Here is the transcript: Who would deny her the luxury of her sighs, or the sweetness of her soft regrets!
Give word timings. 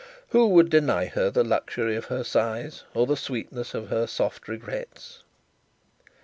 Who 0.29 0.47
would 0.47 0.71
deny 0.71 1.05
her 1.05 1.29
the 1.29 1.43
luxury 1.43 1.95
of 1.95 2.05
her 2.05 2.23
sighs, 2.23 2.85
or 2.95 3.05
the 3.05 3.15
sweetness 3.15 3.75
of 3.75 3.89
her 3.89 4.07
soft 4.07 4.47
regrets! 4.47 5.21